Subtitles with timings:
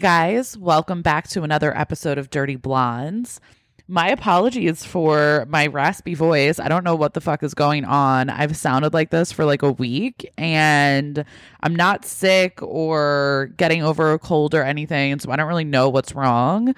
[0.00, 3.38] Guys, welcome back to another episode of Dirty Blondes.
[3.86, 6.58] My apologies for my raspy voice.
[6.58, 8.30] I don't know what the fuck is going on.
[8.30, 11.22] I've sounded like this for like a week and
[11.62, 15.90] I'm not sick or getting over a cold or anything, so I don't really know
[15.90, 16.74] what's wrong.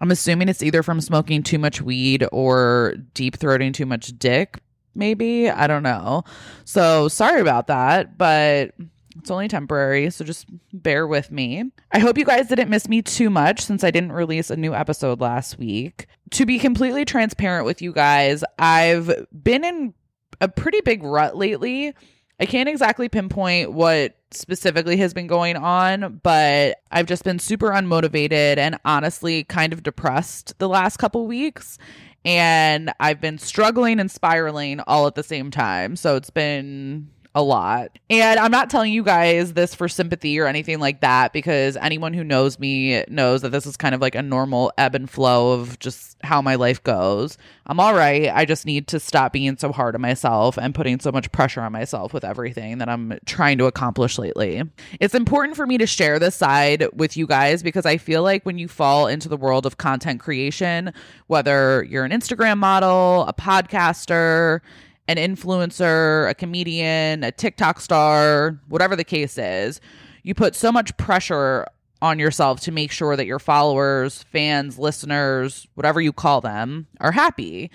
[0.00, 4.60] I'm assuming it's either from smoking too much weed or deep throating too much dick,
[4.94, 5.50] maybe.
[5.50, 6.24] I don't know.
[6.64, 8.70] So sorry about that, but
[9.18, 11.70] it's only temporary, so just bear with me.
[11.92, 14.74] I hope you guys didn't miss me too much since I didn't release a new
[14.74, 16.06] episode last week.
[16.32, 19.94] To be completely transparent with you guys, I've been in
[20.40, 21.94] a pretty big rut lately.
[22.38, 27.70] I can't exactly pinpoint what specifically has been going on, but I've just been super
[27.70, 31.78] unmotivated and honestly kind of depressed the last couple weeks.
[32.24, 35.94] And I've been struggling and spiraling all at the same time.
[35.96, 37.98] So it's been a lot.
[38.08, 42.14] And I'm not telling you guys this for sympathy or anything like that because anyone
[42.14, 45.52] who knows me knows that this is kind of like a normal ebb and flow
[45.52, 47.36] of just how my life goes.
[47.66, 48.30] I'm all right.
[48.34, 51.60] I just need to stop being so hard on myself and putting so much pressure
[51.60, 54.62] on myself with everything that I'm trying to accomplish lately.
[54.98, 58.46] It's important for me to share this side with you guys because I feel like
[58.46, 60.90] when you fall into the world of content creation,
[61.26, 64.62] whether you're an Instagram model, a podcaster,
[65.08, 69.80] an influencer, a comedian, a TikTok star, whatever the case is,
[70.22, 71.66] you put so much pressure
[72.02, 77.12] on yourself to make sure that your followers, fans, listeners, whatever you call them, are
[77.12, 77.70] happy.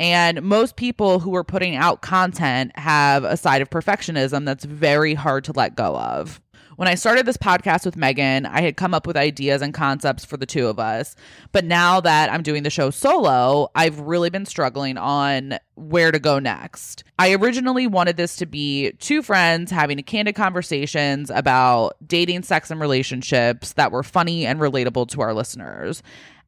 [0.00, 5.14] And most people who are putting out content have a side of perfectionism that's very
[5.14, 6.40] hard to let go of.
[6.76, 10.24] When I started this podcast with Megan, I had come up with ideas and concepts
[10.24, 11.14] for the two of us.
[11.52, 16.18] But now that I'm doing the show solo, I've really been struggling on where to
[16.18, 17.04] go next.
[17.18, 22.80] I originally wanted this to be two friends having candid conversations about dating, sex, and
[22.80, 26.02] relationships that were funny and relatable to our listeners.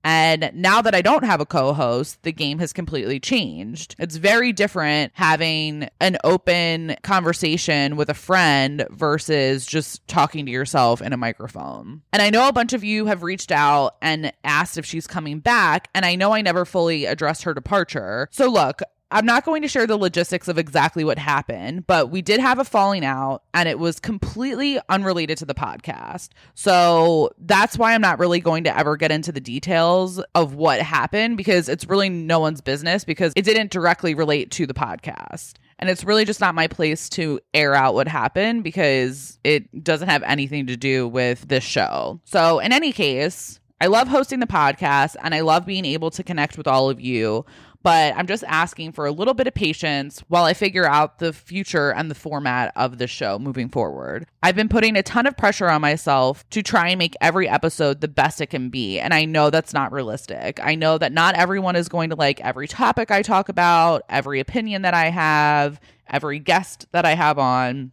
[0.07, 3.97] And now that I don't have a co host, the game has completely changed.
[3.99, 11.03] It's very different having an open conversation with a friend versus just talking to yourself
[11.03, 12.03] in a microphone.
[12.13, 15.41] And I know a bunch of you have reached out and asked if she's coming
[15.41, 15.89] back.
[15.93, 18.29] And I know I never fully addressed her departure.
[18.31, 22.23] So, look, I'm not going to share the logistics of exactly what happened, but we
[22.23, 26.31] did have a falling out and it was completely unrelated to the podcast.
[26.55, 30.81] So that's why I'm not really going to ever get into the details of what
[30.81, 35.55] happened because it's really no one's business because it didn't directly relate to the podcast.
[35.79, 40.09] And it's really just not my place to air out what happened because it doesn't
[40.09, 42.21] have anything to do with this show.
[42.25, 46.23] So, in any case, I love hosting the podcast and I love being able to
[46.23, 47.45] connect with all of you
[47.87, 51.33] but I'm just asking for a little bit of patience while I figure out the
[51.33, 54.27] future and the format of the show moving forward.
[54.43, 58.01] I've been putting a ton of pressure on myself to try and make every episode
[58.01, 58.99] the best it can be.
[58.99, 60.59] And I know that's not realistic.
[60.61, 64.41] I know that not everyone is going to like every topic I talk about, every
[64.41, 65.79] opinion that I have,
[66.11, 67.93] every guest that I have on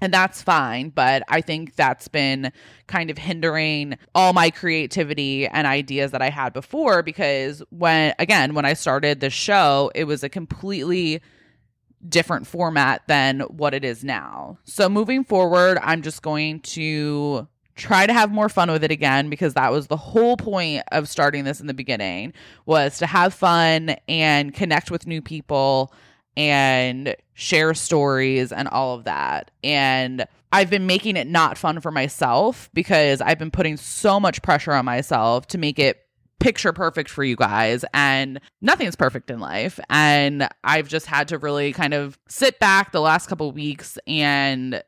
[0.00, 2.52] and that's fine but i think that's been
[2.86, 8.54] kind of hindering all my creativity and ideas that i had before because when again
[8.54, 11.20] when i started the show it was a completely
[12.06, 14.58] different format than what it is now.
[14.64, 19.28] So moving forward i'm just going to try to have more fun with it again
[19.28, 22.32] because that was the whole point of starting this in the beginning
[22.66, 25.92] was to have fun and connect with new people
[26.36, 29.50] and share stories and all of that.
[29.62, 34.42] And I've been making it not fun for myself because I've been putting so much
[34.42, 36.00] pressure on myself to make it
[36.38, 41.38] picture perfect for you guys and nothing's perfect in life and I've just had to
[41.38, 44.82] really kind of sit back the last couple weeks and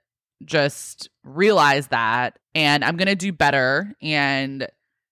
[0.45, 4.69] just realize that and I'm going to do better and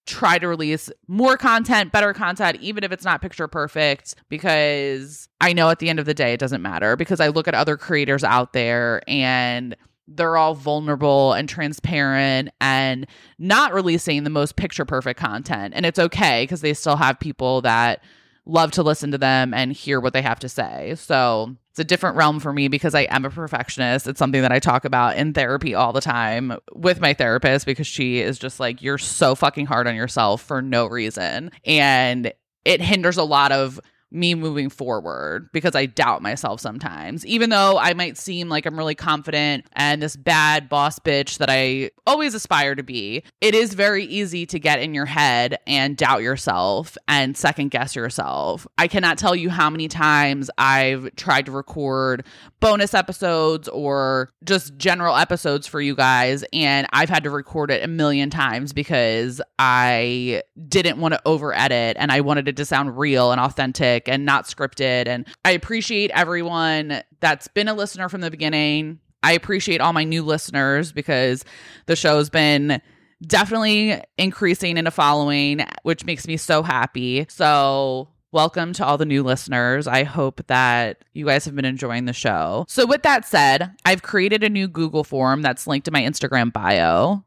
[0.06, 5.53] try to release more content, better content, even if it's not picture perfect, because I
[5.53, 7.77] know at the end of the day, it doesn't matter because I look at other
[7.77, 13.06] creators out there and they're all vulnerable and transparent and
[13.39, 15.73] not releasing the most picture perfect content.
[15.75, 18.03] And it's okay because they still have people that
[18.46, 20.94] love to listen to them and hear what they have to say.
[20.96, 24.06] So it's a different realm for me because I am a perfectionist.
[24.06, 27.87] It's something that I talk about in therapy all the time with my therapist because
[27.87, 31.50] she is just like, you're so fucking hard on yourself for no reason.
[31.64, 32.32] And
[32.64, 33.81] it hinders a lot of
[34.14, 37.26] me moving forward because I doubt myself sometimes.
[37.26, 41.50] Even though I might seem like I'm really confident and this bad boss bitch that
[41.50, 45.96] I always aspire to be, it is very easy to get in your head and
[45.96, 48.66] doubt yourself and second guess yourself.
[48.78, 52.25] I cannot tell you how many times I've tried to record
[52.60, 57.82] bonus episodes or just general episodes for you guys and I've had to record it
[57.82, 62.64] a million times because I didn't want to over edit and I wanted it to
[62.64, 65.06] sound real and authentic and not scripted.
[65.06, 69.01] And I appreciate everyone that's been a listener from the beginning.
[69.23, 71.45] I appreciate all my new listeners because
[71.87, 72.81] the show's been
[73.27, 77.27] definitely increasing in a following, which makes me so happy.
[77.29, 79.87] So, welcome to all the new listeners.
[79.87, 82.67] I hope that you guys have been enjoying the show.
[82.69, 86.53] So, with that said, I've created a new Google form that's linked to my Instagram
[86.53, 87.25] bio,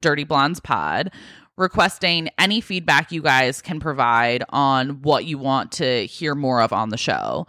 [0.00, 1.10] Dirty Blondes Pod,
[1.60, 6.72] requesting any feedback you guys can provide on what you want to hear more of
[6.72, 7.46] on the show.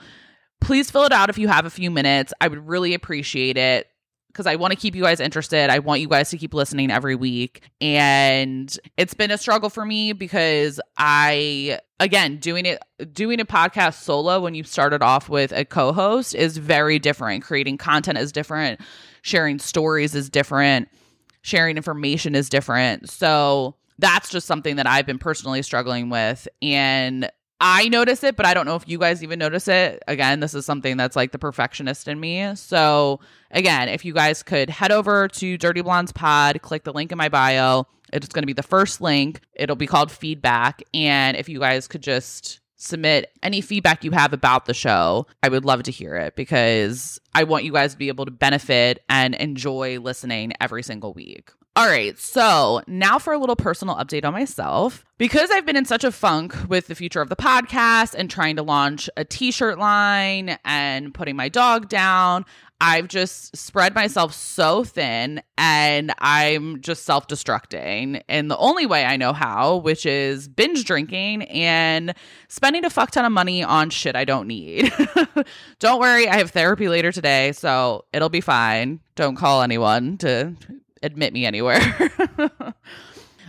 [0.60, 2.34] Please fill it out if you have a few minutes.
[2.40, 3.88] I would really appreciate it
[4.28, 5.70] because I want to keep you guys interested.
[5.70, 7.64] I want you guys to keep listening every week.
[7.82, 12.82] And it's been a struggle for me because I again, doing it
[13.14, 17.44] doing a podcast solo when you started off with a co-host is very different.
[17.44, 18.82] Creating content is different,
[19.22, 20.90] sharing stories is different,
[21.42, 23.10] sharing information is different.
[23.10, 27.32] So, that's just something that I've been personally struggling with and
[27.64, 30.02] I notice it, but I don't know if you guys even notice it.
[30.08, 32.56] Again, this is something that's like the perfectionist in me.
[32.56, 33.20] So,
[33.52, 37.20] again, if you guys could head over to Dirty Blondes Pod, click the link in
[37.20, 37.86] my bio.
[38.12, 39.42] It's going to be the first link.
[39.54, 40.82] It'll be called feedback.
[40.92, 45.50] And if you guys could just submit any feedback you have about the show, I
[45.50, 49.04] would love to hear it because I want you guys to be able to benefit
[49.08, 51.52] and enjoy listening every single week.
[51.78, 55.06] All right, so now for a little personal update on myself.
[55.18, 58.58] Because I've been in such a funk with the future of the podcast and trying
[58.58, 62.44] to launch a t shirt line and putting my dog down,
[62.82, 69.06] I've just spread myself so thin and I'm just self destructing in the only way
[69.06, 72.14] I know how, which is binge drinking and
[72.50, 74.92] spending a fuck ton of money on shit I don't need.
[75.80, 79.00] don't worry, I have therapy later today, so it'll be fine.
[79.16, 80.56] Don't call anyone to
[81.04, 81.80] admit me anywhere.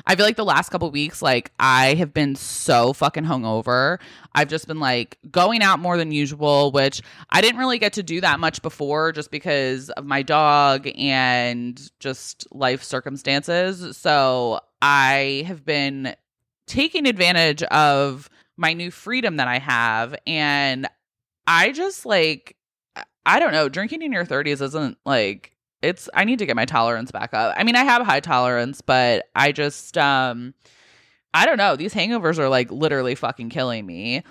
[0.07, 3.99] I feel like the last couple weeks, like I have been so fucking hungover.
[4.35, 8.03] I've just been like going out more than usual, which I didn't really get to
[8.03, 13.97] do that much before just because of my dog and just life circumstances.
[13.97, 16.17] So I have been
[16.67, 20.15] taking advantage of my new freedom that I have.
[20.27, 20.89] And
[21.47, 22.57] I just like,
[23.25, 25.52] I don't know, drinking in your 30s isn't like
[25.83, 27.55] it's I need to get my tolerance back up.
[27.57, 30.55] I mean, I have high tolerance, but I just um
[31.35, 31.77] I don't know.
[31.77, 34.23] These hangovers are like literally fucking killing me.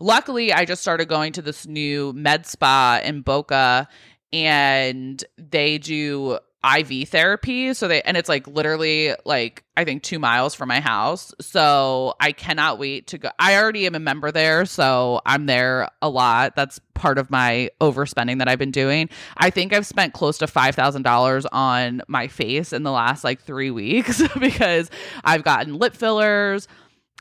[0.00, 3.88] Luckily, I just started going to this new med spa in Boca
[4.32, 7.74] and they do IV therapy.
[7.74, 11.32] So they, and it's like literally like, I think two miles from my house.
[11.40, 13.30] So I cannot wait to go.
[13.38, 14.64] I already am a member there.
[14.64, 16.56] So I'm there a lot.
[16.56, 19.08] That's part of my overspending that I've been doing.
[19.36, 23.70] I think I've spent close to $5,000 on my face in the last like three
[23.70, 24.90] weeks because
[25.24, 26.68] I've gotten lip fillers.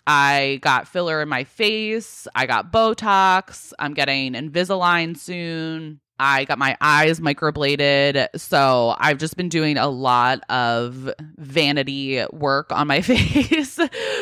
[0.08, 2.28] I got filler in my face.
[2.36, 3.74] I got Botox.
[3.80, 6.00] I'm getting Invisalign soon.
[6.20, 8.28] I got my eyes microbladed.
[8.36, 13.80] So I've just been doing a lot of vanity work on my face.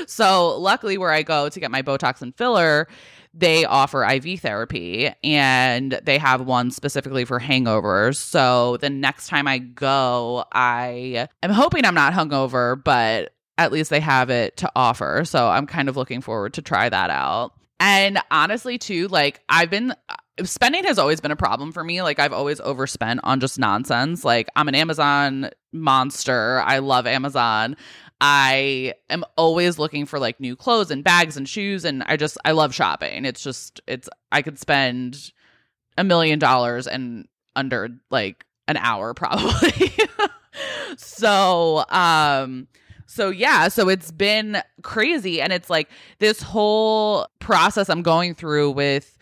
[0.07, 2.87] so luckily, where I go to get my Botox and filler,
[3.33, 8.17] they offer IV therapy and they have one specifically for hangovers.
[8.17, 13.89] So the next time I go, I am hoping I'm not hungover, but at least
[13.89, 15.23] they have it to offer.
[15.25, 17.53] So I'm kind of looking forward to try that out.
[17.79, 19.93] And honestly, too, like I've been
[20.43, 22.01] spending has always been a problem for me.
[22.01, 24.23] Like I've always overspent on just nonsense.
[24.23, 26.61] Like I'm an Amazon monster.
[26.61, 27.75] I love Amazon.
[28.19, 32.37] I am always looking for like new clothes and bags and shoes and I just
[32.45, 33.25] I love shopping.
[33.25, 35.31] It's just it's I could spend
[35.97, 39.91] a million dollars and under like an hour probably.
[40.97, 42.67] so, um
[43.05, 48.71] so yeah, so it's been crazy and it's like this whole process I'm going through
[48.71, 49.17] with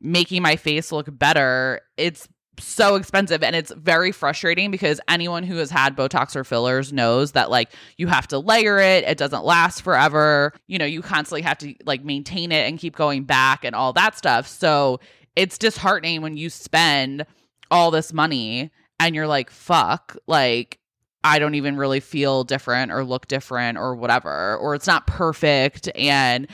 [0.00, 2.28] making my face look better, it's
[2.62, 7.32] so expensive and it's very frustrating because anyone who has had botox or fillers knows
[7.32, 11.42] that like you have to layer it it doesn't last forever you know you constantly
[11.42, 14.46] have to like maintain it and keep going back and all that stuff.
[14.46, 15.00] So
[15.36, 17.24] it's disheartening when you spend
[17.70, 20.78] all this money and you're like fuck like
[21.22, 25.88] I don't even really feel different or look different or whatever or it's not perfect
[25.94, 26.46] and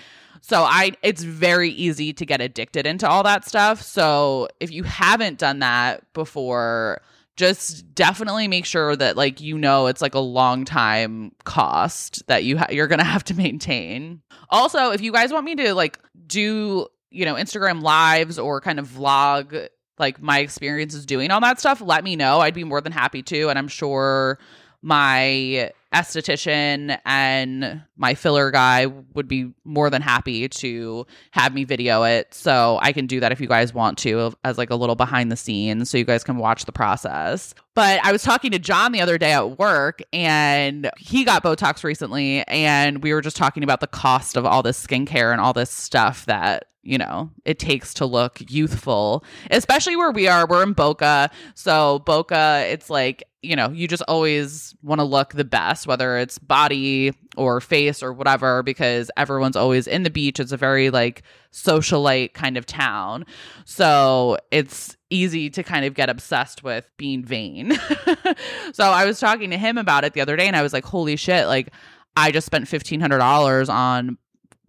[0.48, 3.82] So I it's very easy to get addicted into all that stuff.
[3.82, 7.02] So if you haven't done that before,
[7.34, 12.44] just definitely make sure that like you know it's like a long time cost that
[12.44, 14.22] you ha- you're going to have to maintain.
[14.48, 15.98] Also, if you guys want me to like
[16.28, 19.66] do, you know, Instagram lives or kind of vlog
[19.98, 22.38] like my experiences doing all that stuff, let me know.
[22.38, 24.38] I'd be more than happy to and I'm sure
[24.86, 32.04] my esthetician and my filler guy would be more than happy to have me video
[32.04, 32.32] it.
[32.32, 35.32] So i can do that if you guys want to as like a little behind
[35.32, 37.52] the scenes so you guys can watch the process.
[37.74, 41.82] But i was talking to john the other day at work and he got botox
[41.82, 45.52] recently and we were just talking about the cost of all this skincare and all
[45.52, 50.46] this stuff that you know it takes to look youthful especially where we are.
[50.46, 55.32] We're in boca so boca it's like you know, you just always want to look
[55.32, 60.40] the best, whether it's body or face or whatever, because everyone's always in the beach.
[60.40, 61.22] It's a very like
[61.52, 63.24] socialite kind of town.
[63.64, 67.78] So it's easy to kind of get obsessed with being vain.
[68.72, 70.84] so I was talking to him about it the other day and I was like,
[70.84, 71.72] holy shit, like
[72.16, 74.18] I just spent $1,500 on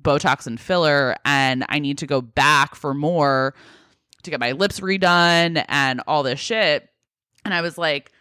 [0.01, 3.55] Botox and filler and I need to go back for more
[4.21, 6.87] to get my lips redone and all this shit.
[7.43, 8.11] And I was like,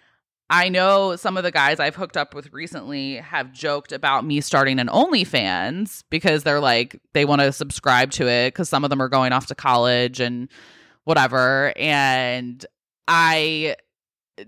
[0.49, 4.41] I know some of the guys I've hooked up with recently have joked about me
[4.41, 8.91] starting an OnlyFans because they're like, they want to subscribe to it because some of
[8.91, 10.49] them are going off to college and
[11.03, 11.73] whatever.
[11.77, 12.65] And
[13.09, 13.77] I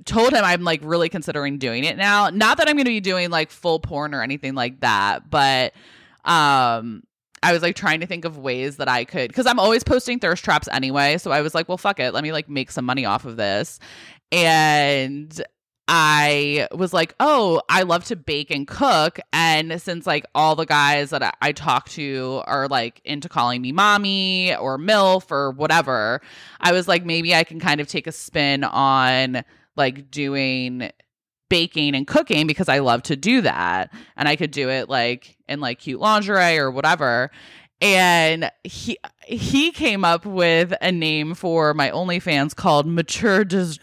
[0.05, 2.31] told him I'm like really considering doing it now.
[2.31, 5.73] Not that I'm going to be doing like full porn or anything like that, but
[6.25, 7.03] um
[7.41, 10.19] I was like trying to think of ways that I could cuz I'm always posting
[10.19, 12.85] thirst traps anyway, so I was like, well fuck it, let me like make some
[12.85, 13.79] money off of this.
[14.31, 15.41] And
[15.89, 19.19] I was like, oh, I love to bake and cook.
[19.33, 23.63] And since like all the guys that I, I talk to are like into calling
[23.63, 26.21] me mommy or MILF or whatever,
[26.61, 29.43] I was like, maybe I can kind of take a spin on
[29.77, 30.91] like doing
[31.49, 33.91] baking and cooking because I love to do that.
[34.17, 37.31] And I could do it like in like cute lingerie or whatever.
[37.81, 43.79] And he he came up with a name for my OnlyFans called Mature Des-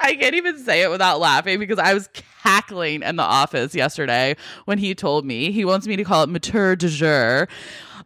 [0.00, 2.08] I can't even say it without laughing because I was
[2.42, 6.28] cackling in the office yesterday when he told me he wants me to call it
[6.28, 7.48] mature de jour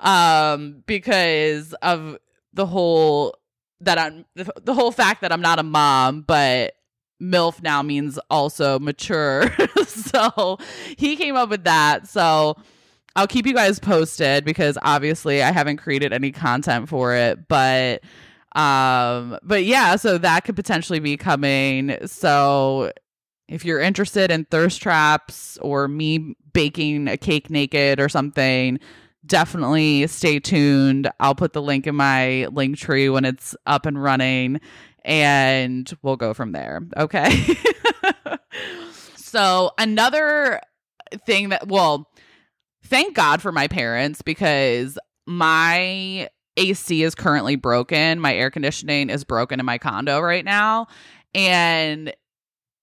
[0.00, 2.18] um, because of
[2.52, 3.34] the whole
[3.80, 6.74] that I'm the, the whole fact that I'm not a mom, but
[7.20, 9.44] MILF now means also mature.
[9.86, 10.58] so
[10.96, 12.08] he came up with that.
[12.08, 12.56] So
[13.16, 18.02] I'll keep you guys posted because obviously I haven't created any content for it, but
[18.54, 21.96] um, but yeah, so that could potentially be coming.
[22.06, 22.92] So
[23.48, 28.78] if you're interested in thirst traps or me baking a cake naked or something,
[29.26, 31.10] definitely stay tuned.
[31.20, 34.60] I'll put the link in my link tree when it's up and running
[35.04, 36.82] and we'll go from there.
[36.96, 37.56] Okay.
[39.16, 40.60] so another
[41.26, 42.10] thing that well,
[42.84, 48.20] thank God for my parents because my AC is currently broken.
[48.20, 50.88] My air conditioning is broken in my condo right now.
[51.34, 52.12] And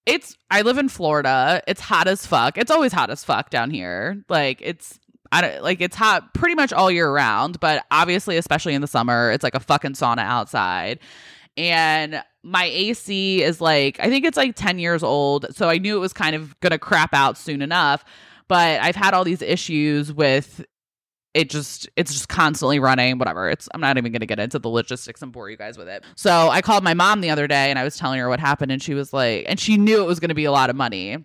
[0.06, 1.62] it's I live in Florida.
[1.68, 2.58] It's hot as fuck.
[2.58, 4.24] It's always hot as fuck down here.
[4.30, 5.00] Like it's
[5.32, 8.88] I don't like it's hot pretty much all year round, but obviously especially in the
[8.88, 11.00] summer, it's like a fucking sauna outside.
[11.58, 15.98] And my AC is like I think it's like 10 years old, so I knew
[15.98, 18.06] it was kind of going to crap out soon enough,
[18.48, 20.64] but I've had all these issues with
[21.36, 23.50] it just it's just constantly running whatever.
[23.50, 25.90] It's i'm not even going to get into the logistics and bore you guys with
[25.90, 26.04] it.
[26.16, 28.72] So i called my mom the other day and i was telling her what happened
[28.72, 30.76] and she was like and she knew it was going to be a lot of
[30.76, 31.24] money.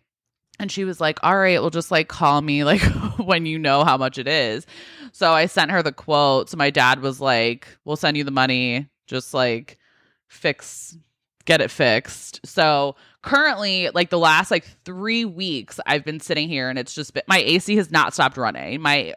[0.58, 2.82] And she was like all right well just like call me like
[3.18, 4.66] when you know how much it is.
[5.12, 6.50] So i sent her the quote.
[6.50, 8.88] So my dad was like we'll send you the money.
[9.06, 9.78] Just like
[10.28, 10.98] fix
[11.44, 12.40] get it fixed.
[12.44, 17.12] So currently like the last like three weeks i've been sitting here and it's just
[17.12, 18.80] been my ac has not stopped running.
[18.80, 19.14] My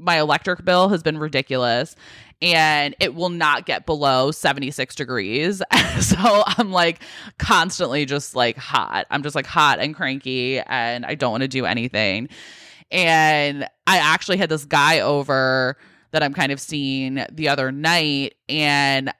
[0.00, 1.94] my electric bill has been ridiculous
[2.42, 5.62] and it will not get below 76 degrees.
[6.00, 7.02] so I'm like
[7.38, 9.06] constantly just like hot.
[9.10, 12.28] I'm just like hot and cranky and I don't want to do anything.
[12.90, 15.76] And I actually had this guy over
[16.12, 19.12] that I'm kind of seeing the other night and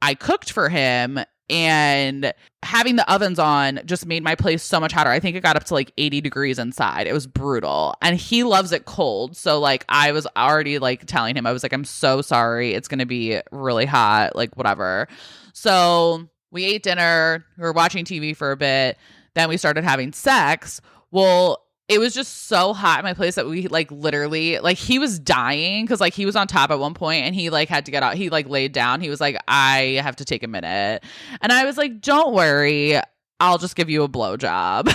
[0.00, 1.18] I cooked for him
[1.50, 5.10] and having the ovens on just made my place so much hotter.
[5.10, 7.06] I think it got up to like 80 degrees inside.
[7.06, 7.94] It was brutal.
[8.00, 9.36] And he loves it cold.
[9.36, 12.72] So like I was already like telling him I was like I'm so sorry.
[12.72, 15.08] It's going to be really hot, like whatever.
[15.52, 18.96] So we ate dinner, we were watching TV for a bit,
[19.34, 20.80] then we started having sex.
[21.10, 25.00] Well, it was just so hot in my place that we like literally like he
[25.00, 27.84] was dying because like he was on top at one point and he like had
[27.86, 28.14] to get out.
[28.14, 29.00] He like laid down.
[29.00, 31.02] He was like, I have to take a minute.
[31.40, 32.96] And I was like, Don't worry,
[33.40, 34.88] I'll just give you a blowjob.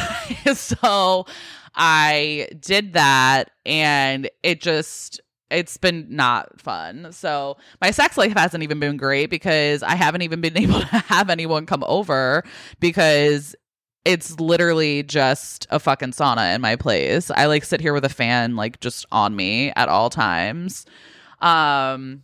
[0.56, 1.26] so
[1.76, 5.20] I did that and it just
[5.52, 7.12] it's been not fun.
[7.12, 10.86] So my sex life hasn't even been great because I haven't even been able to
[10.86, 12.46] have anyone come over
[12.80, 13.54] because
[14.06, 17.32] it's literally just a fucking sauna in my place.
[17.32, 20.86] I like sit here with a fan like just on me at all times.
[21.42, 22.24] Um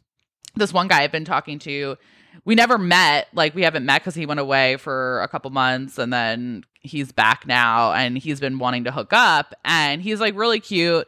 [0.55, 1.97] this one guy I've been talking to,
[2.45, 3.27] we never met.
[3.33, 7.11] Like we haven't met cuz he went away for a couple months and then he's
[7.11, 11.07] back now and he's been wanting to hook up and he's like really cute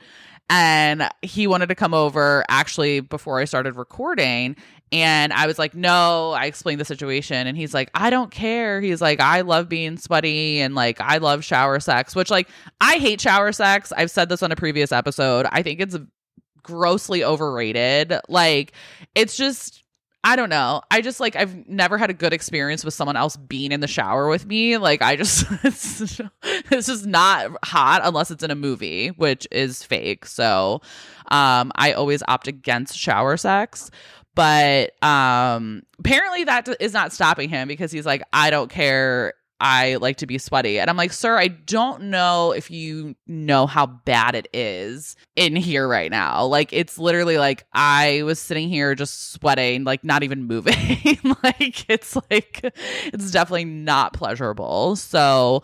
[0.49, 4.55] and he wanted to come over actually before I started recording.
[4.93, 7.47] And I was like, no, I explained the situation.
[7.47, 8.79] And he's like, I don't care.
[8.79, 12.47] He's like, I love being sweaty and like, I love shower sex, which like,
[12.79, 13.91] I hate shower sex.
[13.91, 15.47] I've said this on a previous episode.
[15.51, 15.97] I think it's
[16.61, 18.13] grossly overrated.
[18.29, 18.73] Like,
[19.15, 19.83] it's just,
[20.23, 20.81] I don't know.
[20.89, 23.87] I just like I've never had a good experience with someone else being in the
[23.87, 24.77] shower with me.
[24.77, 26.21] Like I just it's,
[26.71, 30.25] it's just not hot unless it's in a movie, which is fake.
[30.25, 30.81] So
[31.29, 33.91] um I always opt against shower sex.
[34.35, 39.95] But um apparently that is not stopping him because he's like I don't care I
[39.95, 40.77] like to be sweaty.
[40.77, 45.55] And I'm like, sir, I don't know if you know how bad it is in
[45.55, 46.43] here right now.
[46.43, 50.75] Like, it's literally like I was sitting here just sweating, like not even moving.
[51.43, 52.59] like, it's like,
[53.05, 54.97] it's definitely not pleasurable.
[54.97, 55.63] So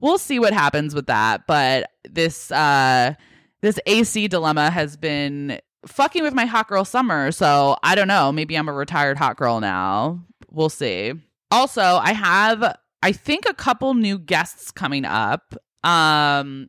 [0.00, 1.46] we'll see what happens with that.
[1.46, 3.12] But this, uh,
[3.60, 7.32] this AC dilemma has been fucking with my hot girl summer.
[7.32, 8.32] So I don't know.
[8.32, 10.24] Maybe I'm a retired hot girl now.
[10.50, 11.12] We'll see.
[11.50, 15.54] Also, I have I think a couple new guests coming up.
[15.82, 16.68] Um,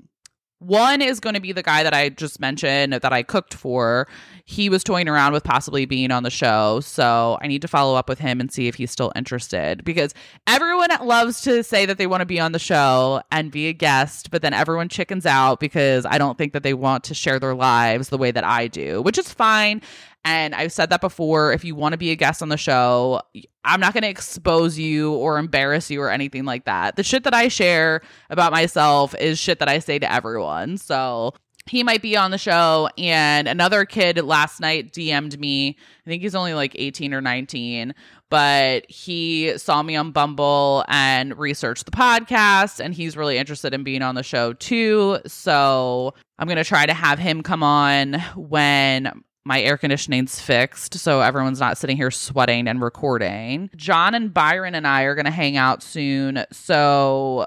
[0.59, 4.07] one is going to be the guy that I just mentioned that I cooked for.
[4.45, 6.79] He was toying around with possibly being on the show.
[6.79, 10.13] So I need to follow up with him and see if he's still interested because
[10.47, 13.73] everyone loves to say that they want to be on the show and be a
[13.73, 17.39] guest, but then everyone chickens out because I don't think that they want to share
[17.39, 19.81] their lives the way that I do, which is fine.
[20.25, 21.53] And I've said that before.
[21.53, 23.21] If you want to be a guest on the show,
[23.63, 26.95] I'm not going to expose you or embarrass you or anything like that.
[26.95, 30.77] The shit that I share about myself is shit that I say to everyone.
[30.77, 31.35] So
[31.67, 32.89] he might be on the show.
[32.97, 35.77] And another kid last night DM'd me.
[36.05, 37.93] I think he's only like 18 or 19,
[38.31, 42.79] but he saw me on Bumble and researched the podcast.
[42.83, 45.19] And he's really interested in being on the show too.
[45.27, 50.95] So I'm going to try to have him come on when my air conditioning's fixed,
[50.95, 53.69] so everyone's not sitting here sweating and recording.
[53.75, 57.45] John and Byron and I are going to hang out soon, so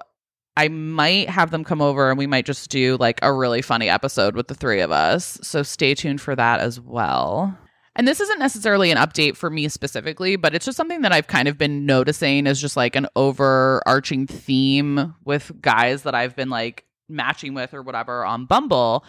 [0.56, 3.88] I might have them come over and we might just do like a really funny
[3.88, 5.38] episode with the three of us.
[5.42, 7.56] So stay tuned for that as well.
[7.94, 11.26] And this isn't necessarily an update for me specifically, but it's just something that I've
[11.26, 16.48] kind of been noticing as just like an overarching theme with guys that I've been
[16.48, 19.04] like matching with or whatever on Bumble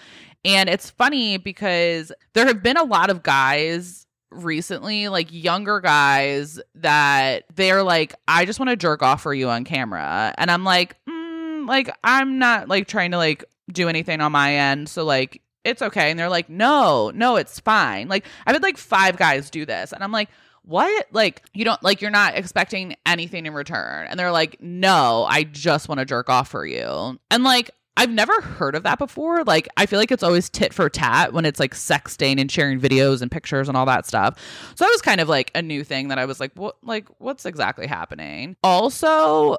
[0.45, 6.59] and it's funny because there have been a lot of guys recently, like younger guys,
[6.75, 10.33] that they're like, I just want to jerk off for you on camera.
[10.37, 14.55] And I'm like, mm, like, I'm not like trying to like do anything on my
[14.55, 14.89] end.
[14.89, 16.09] So, like, it's okay.
[16.09, 18.07] And they're like, no, no, it's fine.
[18.07, 19.91] Like, I've had like five guys do this.
[19.91, 20.29] And I'm like,
[20.63, 21.07] what?
[21.11, 24.07] Like, you don't like, you're not expecting anything in return.
[24.07, 27.19] And they're like, no, I just want to jerk off for you.
[27.31, 29.43] And like, I've never heard of that before.
[29.43, 32.79] Like, I feel like it's always tit for tat when it's like sexting and sharing
[32.79, 34.39] videos and pictures and all that stuff.
[34.75, 37.09] So that was kind of like a new thing that I was like, what, like,
[37.17, 38.55] what's exactly happening?
[38.63, 39.57] Also,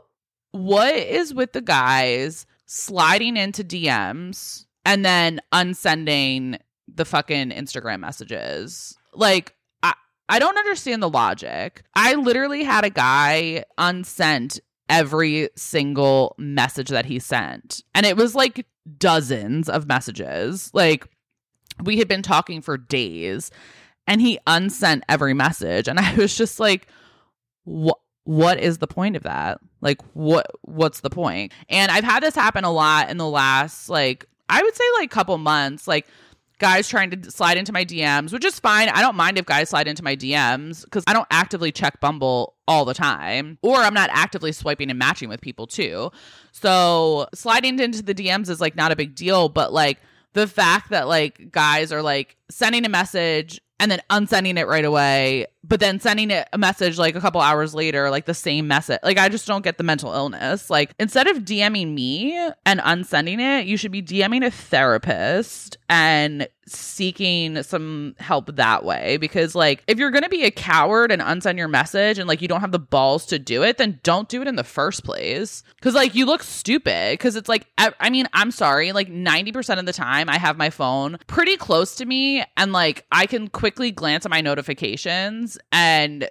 [0.52, 6.56] what is with the guys sliding into DMs and then unsending
[6.88, 8.96] the fucking Instagram messages?
[9.12, 9.92] Like, I,
[10.30, 11.82] I don't understand the logic.
[11.94, 17.82] I literally had a guy unsent every single message that he sent.
[17.94, 18.66] And it was like
[18.98, 20.70] dozens of messages.
[20.74, 21.06] Like
[21.82, 23.50] we had been talking for days
[24.06, 26.88] and he unsent every message and I was just like
[27.64, 29.60] what what is the point of that?
[29.80, 31.52] Like what what's the point?
[31.68, 35.10] And I've had this happen a lot in the last like I would say like
[35.10, 35.86] couple months.
[35.86, 36.08] Like
[36.60, 38.88] guys trying to slide into my DMs, which is fine.
[38.88, 42.54] I don't mind if guys slide into my DMs because I don't actively check Bumble
[42.68, 46.12] all the time, or I'm not actively swiping and matching with people too.
[46.52, 49.98] So sliding into the DMs is like not a big deal, but like
[50.34, 54.84] the fact that like guys are like sending a message and then unsending it right
[54.84, 58.66] away but then sending it a message like a couple hours later, like the same
[58.66, 59.00] message.
[59.02, 60.70] Like I just don't get the mental illness.
[60.70, 66.48] Like instead of DMing me and unsending it, you should be DMing a therapist and
[66.66, 71.20] seeking some help that way because like if you're going to be a coward and
[71.20, 74.28] unsend your message and like you don't have the balls to do it then don't
[74.28, 77.92] do it in the first place cuz like you look stupid cuz it's like I,
[77.98, 81.96] I mean I'm sorry like 90% of the time I have my phone pretty close
[81.96, 86.28] to me and like I can quickly glance at my notifications and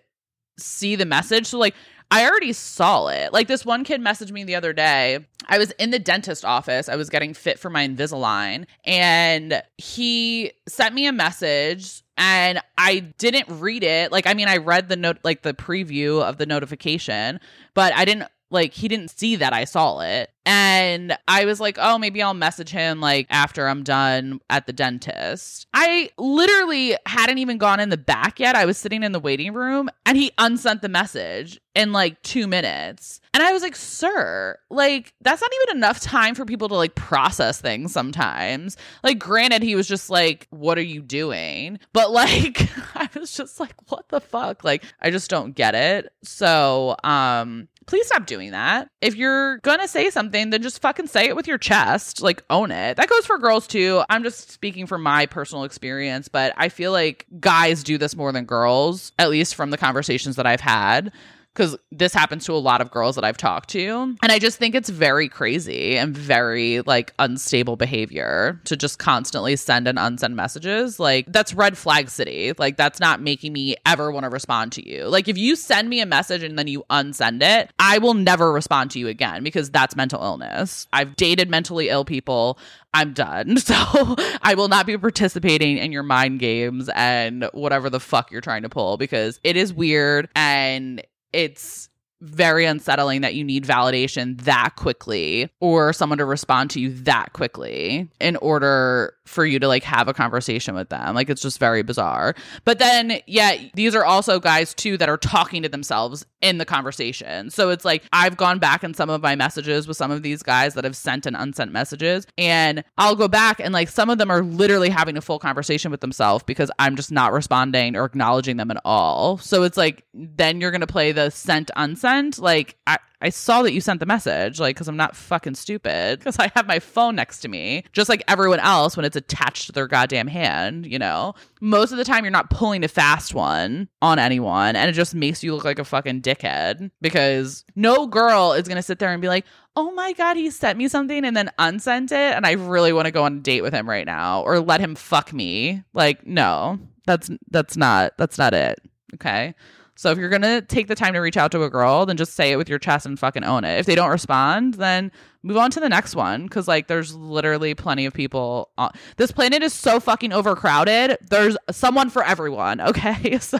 [0.57, 1.75] see the message so like
[2.11, 3.33] I already saw it.
[3.33, 5.19] Like this one kid messaged me the other day.
[5.47, 6.89] I was in the dentist office.
[6.89, 12.99] I was getting fit for my Invisalign and he sent me a message and I
[12.99, 14.11] didn't read it.
[14.11, 17.39] Like I mean I read the note like the preview of the notification,
[17.75, 20.31] but I didn't like he didn't see that I saw it.
[20.45, 24.73] And I was like, oh, maybe I'll message him like after I'm done at the
[24.73, 25.67] dentist.
[25.75, 28.55] I literally hadn't even gone in the back yet.
[28.55, 32.47] I was sitting in the waiting room and he unsent the message in like two
[32.47, 33.21] minutes.
[33.35, 36.95] And I was like, sir, like, that's not even enough time for people to like
[36.95, 38.75] process things sometimes.
[39.03, 41.77] Like, granted, he was just like, what are you doing?
[41.93, 44.63] But like, I was just like, what the fuck?
[44.63, 46.11] Like, I just don't get it.
[46.23, 48.87] So, um, please stop doing that.
[49.01, 52.21] If you're gonna say something, then just fucking say it with your chest.
[52.21, 52.97] Like, own it.
[52.97, 54.03] That goes for girls too.
[54.11, 58.31] I'm just speaking from my personal experience, but I feel like guys do this more
[58.31, 61.11] than girls, at least from the conversations that I've had
[61.59, 64.15] because this happens to a lot of girls that I've talked to.
[64.23, 69.57] And I just think it's very crazy and very like unstable behavior to just constantly
[69.57, 71.01] send and unsend messages.
[71.01, 72.53] Like, that's red flag city.
[72.57, 75.09] Like, that's not making me ever want to respond to you.
[75.09, 78.53] Like, if you send me a message and then you unsend it, I will never
[78.53, 80.87] respond to you again because that's mental illness.
[80.93, 82.57] I've dated mentally ill people.
[82.93, 83.57] I'm done.
[83.69, 88.41] So I will not be participating in your mind games and whatever the fuck you're
[88.41, 91.89] trying to pull because it is weird and it's
[92.21, 97.33] very unsettling that you need validation that quickly or someone to respond to you that
[97.33, 101.15] quickly in order for you to like have a conversation with them.
[101.15, 102.33] Like it's just very bizarre.
[102.65, 106.65] But then, yeah, these are also guys too that are talking to themselves in the
[106.65, 107.49] conversation.
[107.51, 110.41] So it's like I've gone back in some of my messages with some of these
[110.41, 114.17] guys that have sent and unsent messages, and I'll go back and like some of
[114.17, 118.05] them are literally having a full conversation with themselves because I'm just not responding or
[118.05, 119.37] acknowledging them at all.
[119.37, 122.08] So it's like then you're gonna play the sent unsent.
[122.39, 126.19] Like I, I saw that you sent the message, like, because I'm not fucking stupid,
[126.19, 129.65] because I have my phone next to me, just like everyone else when it's attached
[129.65, 131.33] to their goddamn hand, you know?
[131.59, 135.13] Most of the time, you're not pulling a fast one on anyone, and it just
[135.13, 139.21] makes you look like a fucking dickhead because no girl is gonna sit there and
[139.21, 139.45] be like,
[139.75, 143.05] oh my God, he sent me something and then unsent it, and I really want
[143.05, 145.83] to go on a date with him right now, or let him fuck me.
[145.93, 148.79] Like, no, that's that's not that's not it.
[149.15, 149.55] Okay.
[149.99, 152.31] So if you're gonna take the time to reach out to a girl, then just
[152.33, 153.79] say it with your chest and fucking own it.
[153.79, 155.11] If they don't respond, then
[155.43, 158.69] move on to the next one because like there's literally plenty of people.
[158.77, 161.17] On- this planet is so fucking overcrowded.
[161.29, 162.79] There's someone for everyone.
[162.89, 163.59] Okay, so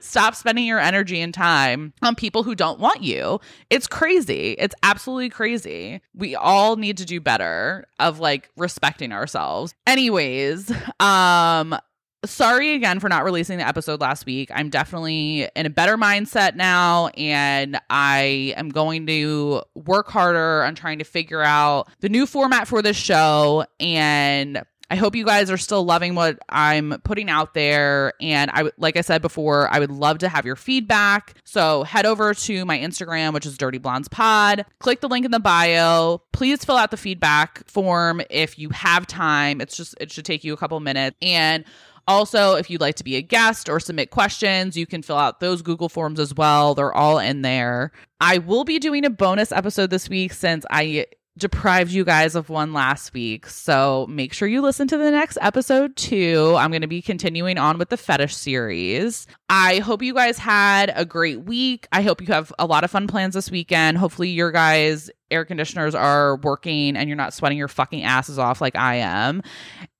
[0.00, 3.40] stop spending your energy and time on people who don't want you.
[3.70, 4.54] It's crazy.
[4.56, 6.00] It's absolutely crazy.
[6.14, 9.74] We all need to do better of like respecting ourselves.
[9.86, 11.76] Anyways, um
[12.24, 14.50] sorry again for not releasing the episode last week.
[14.54, 20.74] I'm definitely in a better mindset now, and I am going to work harder on
[20.74, 23.64] trying to figure out the new format for this show.
[23.78, 28.12] And I hope you guys are still loving what I'm putting out there.
[28.20, 31.36] And I, like I said before, I would love to have your feedback.
[31.44, 34.66] So head over to my Instagram, which is Dirty Blondes Pod.
[34.80, 36.22] Click the link in the bio.
[36.32, 39.60] Please fill out the feedback form if you have time.
[39.60, 41.64] It's just it should take you a couple minutes and
[42.10, 45.38] also, if you'd like to be a guest or submit questions, you can fill out
[45.38, 46.74] those Google Forms as well.
[46.74, 47.92] They're all in there.
[48.20, 51.06] I will be doing a bonus episode this week since I
[51.40, 53.46] deprived you guys of one last week.
[53.46, 56.54] So make sure you listen to the next episode too.
[56.56, 59.26] I'm going to be continuing on with the fetish series.
[59.48, 61.88] I hope you guys had a great week.
[61.90, 63.98] I hope you have a lot of fun plans this weekend.
[63.98, 68.60] Hopefully, your guys' air conditioners are working and you're not sweating your fucking asses off
[68.60, 69.42] like I am.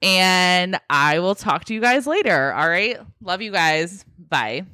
[0.03, 2.53] And I will talk to you guys later.
[2.53, 2.99] All right.
[3.21, 4.05] Love you guys.
[4.19, 4.67] Bye.